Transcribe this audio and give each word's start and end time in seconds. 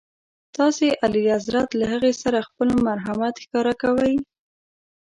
تاسي 0.55 0.87
اعلیحضرت 1.03 1.69
له 1.79 1.85
هغې 1.93 2.13
سره 2.23 2.45
خپل 2.47 2.69
مرحمت 2.87 3.33
ښکاره 3.43 3.73
کوئ. 3.81 4.13